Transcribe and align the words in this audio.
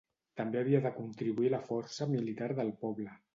També 0.39 0.59
havia 0.61 0.79
de 0.85 0.91
contribuir 0.95 1.51
a 1.51 1.55
la 1.57 1.61
força 1.67 2.09
militar 2.15 2.49
del 2.63 2.73
poble. 2.87 3.15